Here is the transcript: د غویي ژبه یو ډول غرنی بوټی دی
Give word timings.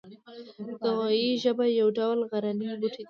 د 0.83 0.85
غویي 0.97 1.31
ژبه 1.43 1.65
یو 1.79 1.87
ډول 1.97 2.19
غرنی 2.29 2.67
بوټی 2.79 2.89
دی 2.91 2.99